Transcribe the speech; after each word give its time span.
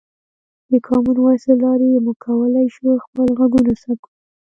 د 0.69 0.71
کامن 0.87 1.17
وایس 1.21 1.43
له 1.49 1.55
لارې 1.63 2.01
موږ 2.05 2.17
کولی 2.25 2.65
شو 2.75 2.89
خپل 3.05 3.27
غږونه 3.39 3.71
ثبت 3.81 4.01
کړو. 4.05 4.13